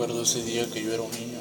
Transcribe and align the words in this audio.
recuerdo 0.00 0.22
ese 0.22 0.42
día 0.42 0.64
que 0.72 0.82
yo 0.82 0.94
era 0.94 1.02
un 1.02 1.10
niño, 1.10 1.40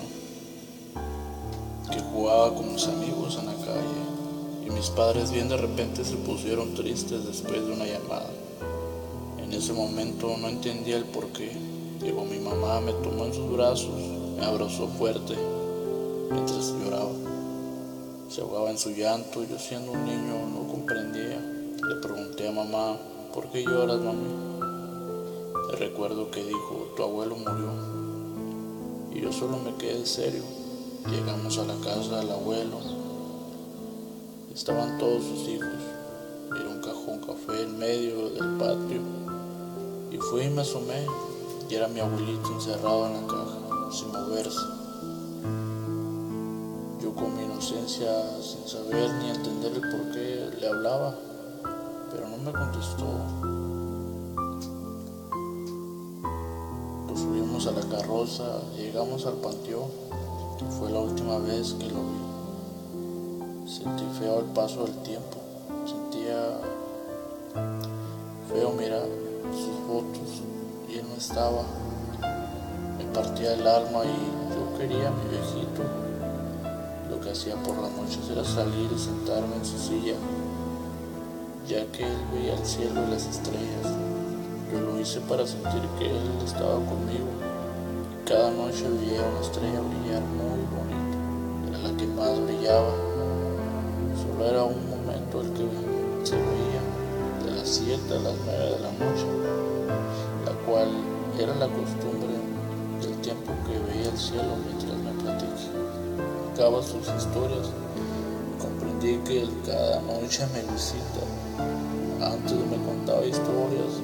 que 1.89 1.97
jugaba 2.12 2.54
con 2.54 2.74
mis 2.74 2.85
amigos 2.88 3.38
en 3.39 3.46
la 3.46 3.54
calle 3.54 4.65
y 4.67 4.70
mis 4.70 4.89
padres 4.89 5.31
bien 5.31 5.47
de 5.47 5.55
repente 5.55 6.04
se 6.04 6.17
pusieron 6.17 6.74
tristes 6.74 7.26
después 7.26 7.65
de 7.65 7.72
una 7.72 7.85
llamada. 7.85 8.29
En 9.42 9.53
ese 9.53 9.72
momento 9.72 10.35
no 10.37 10.49
entendía 10.49 10.97
el 10.97 11.06
por 11.06 11.28
qué. 11.28 11.53
Llegó 12.01 12.26
mi 12.26 12.37
mamá, 12.37 12.81
me 12.81 12.92
tomó 12.92 13.24
en 13.24 13.33
sus 13.33 13.49
brazos, 13.49 13.97
me 14.37 14.44
abrazó 14.44 14.89
fuerte 14.89 15.35
mientras 16.30 16.73
lloraba. 16.84 17.13
Se 18.30 18.41
ahogaba 18.41 18.71
en 18.71 18.77
su 18.77 18.89
llanto, 18.89 19.41
yo 19.45 19.57
siendo 19.57 19.94
un 19.94 20.03
niño 20.03 20.34
no 20.53 20.67
comprendía. 20.67 21.39
Le 21.88 21.95
pregunté 22.02 22.49
a 22.49 22.52
mamá, 22.52 22.98
¿por 23.34 23.49
qué 23.52 23.63
lloras, 23.63 24.02
mami? 24.02 24.27
Recuerdo 25.80 26.30
que 26.30 26.44
dijo, 26.44 26.91
tu 26.98 27.03
abuelo 27.03 27.38
murió. 27.38 27.88
Yo 29.21 29.33
solo 29.33 29.57
me 29.57 29.75
quedé 29.75 30.05
serio. 30.05 30.43
Llegamos 31.09 31.57
a 31.57 31.65
la 31.65 31.75
casa 31.83 32.19
del 32.19 32.31
abuelo. 32.31 32.79
Estaban 34.53 34.97
todos 34.97 35.23
sus 35.23 35.47
hijos. 35.49 35.67
Era 36.57 36.69
un 36.69 36.79
cajón 36.79 37.19
café 37.19 37.63
en 37.63 37.77
medio 37.77 38.29
del 38.29 38.57
patio. 38.57 39.01
Y 40.09 40.17
fui 40.17 40.43
y 40.43 40.49
me 40.49 40.61
asomé. 40.61 41.05
Y 41.69 41.75
era 41.75 41.89
mi 41.89 41.99
abuelito 41.99 42.49
encerrado 42.53 43.07
en 43.07 43.13
la 43.13 43.27
caja, 43.27 43.91
sin 43.91 44.07
moverse. 44.07 44.57
Yo 47.01 47.13
con 47.13 47.35
mi 47.35 47.43
inocencia, 47.43 48.09
sin 48.41 48.65
saber 48.67 49.11
ni 49.15 49.31
entender 49.31 49.73
el 49.73 49.81
por 49.81 50.11
qué 50.13 50.49
le 50.61 50.67
hablaba, 50.67 51.13
pero 52.09 52.27
no 52.29 52.37
me 52.37 52.51
contestó. 52.53 53.48
A 57.09 57.72
la 57.72 57.98
carroza, 57.98 58.62
llegamos 58.77 59.26
al 59.26 59.34
panteón, 59.34 59.90
fue 60.79 60.91
la 60.91 60.99
última 60.99 61.40
vez 61.40 61.74
que 61.74 61.88
lo 61.88 61.99
vi. 61.99 63.70
Sentí 63.70 64.06
feo 64.18 64.40
el 64.40 64.46
paso 64.46 64.86
del 64.86 64.96
tiempo, 65.00 65.38
sentía 65.86 66.58
feo 68.48 68.72
mirar 68.72 69.08
sus 69.52 69.76
fotos 69.88 70.44
y 70.88 71.00
él 71.00 71.06
no 71.10 71.16
estaba. 71.16 71.64
Me 72.98 73.06
partía 73.14 73.56
el 73.56 73.68
alma 73.68 74.06
y 74.06 74.54
yo 74.54 74.78
quería 74.78 75.10
a 75.10 75.12
mi 75.12 75.30
viejito. 75.30 75.84
Lo 77.10 77.20
que 77.20 77.32
hacía 77.32 77.56
por 77.64 77.78
las 77.78 77.92
noches 77.92 78.30
era 78.32 78.46
salir 78.46 78.90
y 78.96 79.00
sentarme 79.00 79.56
en 79.56 79.66
su 79.66 79.78
silla, 79.80 80.16
ya 81.68 81.86
que 81.92 82.04
él 82.04 82.18
veía 82.34 82.54
el 82.54 82.66
cielo 82.66 83.06
y 83.06 83.12
las 83.12 83.26
estrellas. 83.26 84.19
Lo 85.00 85.03
hice 85.03 85.22
para 85.22 85.47
sentir 85.47 85.81
que 85.97 86.08
él 86.09 86.30
estaba 86.44 86.75
conmigo. 86.75 87.31
Cada 88.28 88.52
noche 88.52 88.83
veía 88.83 89.22
una 89.22 89.39
estrella 89.39 89.80
brillar 89.80 90.22
muy 90.36 90.59
bonita, 90.75 91.69
era 91.69 91.78
la 91.88 91.97
que 91.97 92.05
más 92.05 92.38
brillaba. 92.44 92.92
Solo 94.20 94.45
era 94.45 94.64
un 94.66 94.89
momento 94.89 95.39
el 95.39 95.53
que 95.53 95.64
se 96.27 96.36
veía 96.36 96.83
de 97.45 97.52
las 97.58 97.70
7 97.70 97.95
a 98.11 98.20
las 98.20 98.33
9 98.44 98.59
de 98.59 98.80
la 98.80 98.92
noche, 98.92 99.25
la 100.44 100.52
cual 100.67 100.89
era 101.39 101.55
la 101.55 101.67
costumbre 101.67 102.36
del 103.00 103.16
tiempo 103.22 103.53
que 103.66 103.80
veía 103.80 104.11
el 104.11 104.17
cielo 104.17 104.52
mientras 104.67 104.97
me 105.00 105.14
platicaba 105.23 106.83
sus 106.83 107.08
historias. 107.08 107.72
Comprendí 108.59 109.16
que 109.20 109.44
él 109.44 109.50
cada 109.66 110.02
noche 110.02 110.45
me 110.52 110.61
visita. 110.73 111.23
Antes 112.22 112.52
me 112.52 112.75
contaba 112.86 113.25
historias, 113.25 114.03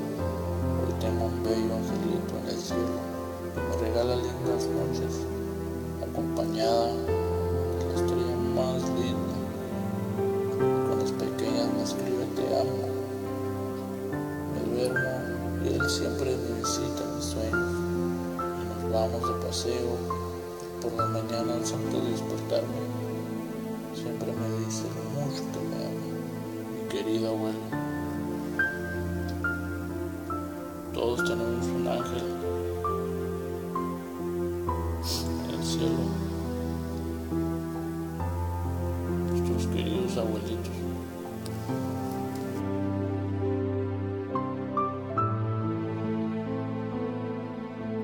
tengo 1.00 1.26
un 1.26 1.44
bello 1.44 1.76
angelito 1.76 2.38
en 2.44 2.50
el 2.50 2.60
cielo 2.60 3.16
me 3.56 3.78
regala 3.78 4.16
lindas 4.16 4.68
noches, 4.68 5.22
acompañada 6.04 6.88
de 6.88 7.86
la 7.88 7.96
estrella 7.96 8.36
más 8.54 8.82
linda. 9.00 9.36
Con 10.90 11.00
las 11.00 11.12
pequeñas 11.12 11.74
me 11.74 11.84
escribe 11.84 12.26
te 12.36 12.44
amo. 12.60 12.90
Me 14.52 14.76
duermo 14.76 15.64
y 15.64 15.68
él 15.74 15.90
siempre 15.90 16.36
me 16.36 16.60
visita 16.60 17.04
en 17.04 17.16
mis 17.16 17.26
sueños. 17.26 17.74
Y 18.38 18.84
nos 18.84 18.92
vamos 18.92 19.22
de 19.28 19.46
paseo 19.46 19.96
por 20.82 20.92
las 20.94 21.10
mañanas 21.10 21.74
antes 21.74 22.04
de 22.04 22.12
despertarme. 22.12 22.82
Siempre 23.96 24.34
me 24.34 24.66
dice 24.66 24.84
mucho 25.14 25.44
que 25.54 25.60
me 25.70 25.76
ama, 25.86 26.08
mi 26.74 26.90
querida 26.90 27.30
abuela. 27.30 27.75
Ausstellungen 31.06 31.62
von 31.62 31.88
Ankel 31.88 32.24
el 35.52 35.64
cielo. 35.64 36.04
Estos 39.36 39.68
queridos 39.68 40.18
abuelitos. 40.18 40.75